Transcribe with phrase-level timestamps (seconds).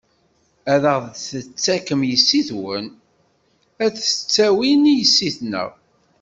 [0.73, 2.85] Ad ɣ-d-tettakem yessi-twen,
[3.83, 5.69] ad tettawin yessi-tneɣ.